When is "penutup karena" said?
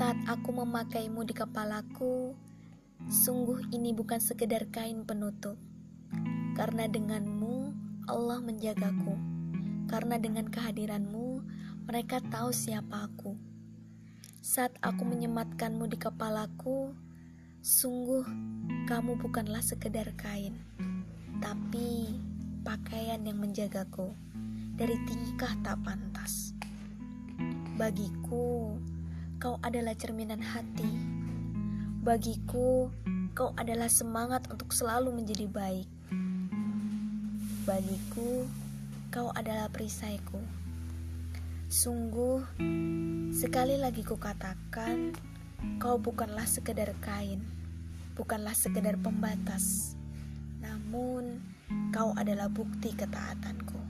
5.04-6.88